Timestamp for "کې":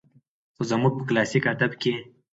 1.81-1.93